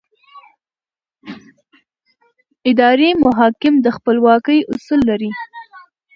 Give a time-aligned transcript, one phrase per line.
[2.69, 5.31] اداري محاکم د خپلواکۍ اصل لري.